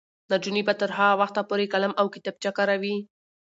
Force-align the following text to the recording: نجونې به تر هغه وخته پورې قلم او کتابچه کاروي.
نجونې 0.31 0.61
به 0.67 0.73
تر 0.81 0.89
هغه 0.97 1.15
وخته 1.21 1.41
پورې 1.49 1.65
قلم 1.73 1.93
او 1.99 2.05
کتابچه 2.13 2.51
کاروي. 2.57 2.95